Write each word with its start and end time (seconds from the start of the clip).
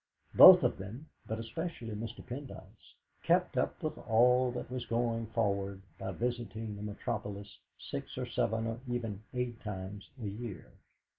Both 0.33 0.63
of 0.63 0.79
them, 0.79 1.09
but 1.27 1.37
especially 1.37 1.93
Mr. 1.93 2.25
Pendyce, 2.25 2.95
kept 3.21 3.55
up 3.55 3.83
with 3.83 3.99
all 3.99 4.49
that 4.53 4.71
was 4.71 4.83
going 4.87 5.27
forward 5.27 5.83
by 5.99 6.11
visiting 6.11 6.75
the 6.75 6.81
Metropolis 6.81 7.59
six 7.77 8.17
or 8.17 8.25
seven 8.25 8.65
or 8.65 8.79
even 8.89 9.21
eight 9.35 9.61
times 9.61 10.09
a 10.19 10.25
year. 10.27 10.71